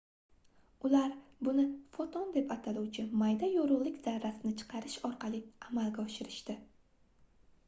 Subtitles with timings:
[0.87, 1.11] ular
[1.47, 1.65] buni
[1.97, 6.59] foton deb ataluvchi mayda yorugʻlik zarrasini chiqarish orqali amalga oshirishdi